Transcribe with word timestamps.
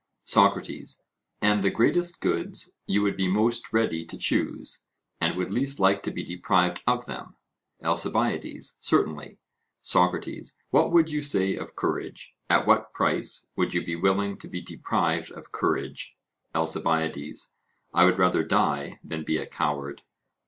SOCRATES: 0.25 1.03
And 1.43 1.61
the 1.63 1.69
greatest 1.69 2.21
goods 2.21 2.73
you 2.87 3.03
would 3.03 3.15
be 3.15 3.27
most 3.27 3.71
ready 3.71 4.03
to 4.05 4.17
choose, 4.17 4.83
and 5.19 5.35
would 5.35 5.51
least 5.51 5.79
like 5.79 6.01
to 6.01 6.09
be 6.09 6.23
deprived 6.23 6.81
of 6.87 7.05
them? 7.05 7.35
ALCIBIADES: 7.83 8.79
Certainly. 8.81 9.37
SOCRATES: 9.83 10.57
What 10.71 10.91
would 10.91 11.11
you 11.11 11.21
say 11.21 11.55
of 11.55 11.75
courage? 11.75 12.33
At 12.49 12.65
what 12.65 12.93
price 12.95 13.45
would 13.55 13.75
you 13.75 13.85
be 13.85 13.95
willing 13.95 14.37
to 14.37 14.47
be 14.47 14.59
deprived 14.59 15.29
of 15.33 15.51
courage? 15.51 16.15
ALCIBIADES: 16.55 17.55
I 17.93 18.03
would 18.05 18.17
rather 18.17 18.41
die 18.43 18.99
than 19.03 19.23
be 19.23 19.37
a 19.37 19.45
coward. 19.45 20.01